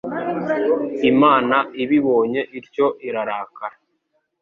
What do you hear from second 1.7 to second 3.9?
ibibonye ityo irarakara